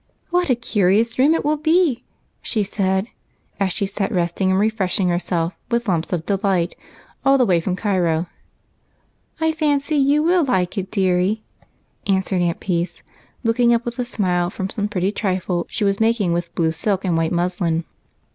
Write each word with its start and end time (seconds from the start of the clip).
"What 0.31 0.49
a 0.49 0.55
curious 0.55 1.19
room 1.19 1.35
it 1.35 1.45
will 1.45 1.57
be," 1.57 2.03
she 2.41 2.63
said, 2.63 3.05
as 3.59 3.71
she 3.71 3.85
sat 3.85 4.11
resting 4.11 4.49
and 4.49 4.59
refreshing 4.59 5.09
herself 5.09 5.53
with 5.69 5.87
"Lumps 5.87 6.11
of 6.11 6.25
Delight," 6.25 6.75
all 7.23 7.37
the 7.37 7.45
way 7.45 7.59
from 7.61 7.75
Cairo. 7.75 8.25
"I 9.39 9.51
fancy 9.51 9.97
you 9.97 10.23
will 10.23 10.43
like 10.43 10.75
it, 10.75 10.89
deary," 10.89 11.43
answered 12.07 12.41
Aunt 12.41 12.59
Peace, 12.59 13.03
looking 13.43 13.75
up 13.75 13.85
with 13.85 13.99
a 13.99 14.03
smile 14.03 14.49
from 14.49 14.71
some 14.71 14.87
pretty 14.87 15.11
trifle 15.11 15.67
she 15.69 15.83
was 15.83 15.99
making 15.99 16.33
with 16.33 16.55
blue 16.55 16.71
silk 16.71 17.05
and 17.05 17.15
white 17.15 17.31
muslin. 17.31 17.83